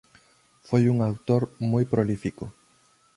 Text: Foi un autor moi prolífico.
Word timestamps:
Foi 0.67 0.83
un 0.93 0.97
autor 1.09 1.41
moi 1.71 1.83
prolífico. 1.93 2.45